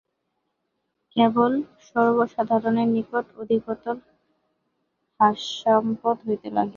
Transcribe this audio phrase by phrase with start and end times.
[1.15, 1.51] কেবল
[1.87, 3.95] সর্বসাধারণের নিকট অধিকতর
[5.19, 6.69] হাস্যাস্পদ হইতে লাগিল।